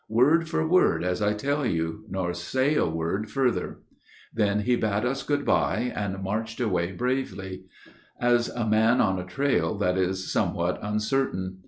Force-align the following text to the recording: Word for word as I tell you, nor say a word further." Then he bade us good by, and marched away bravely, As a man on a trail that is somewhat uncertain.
Word 0.09 0.49
for 0.49 0.67
word 0.67 1.03
as 1.03 1.21
I 1.21 1.33
tell 1.35 1.63
you, 1.63 2.05
nor 2.09 2.33
say 2.33 2.73
a 2.73 2.87
word 2.87 3.29
further." 3.29 3.81
Then 4.33 4.61
he 4.61 4.75
bade 4.75 5.05
us 5.05 5.21
good 5.21 5.45
by, 5.45 5.93
and 5.95 6.23
marched 6.23 6.59
away 6.59 6.91
bravely, 6.91 7.65
As 8.19 8.49
a 8.49 8.65
man 8.65 8.99
on 8.99 9.19
a 9.19 9.23
trail 9.27 9.77
that 9.77 9.99
is 9.99 10.31
somewhat 10.33 10.79
uncertain. 10.81 11.59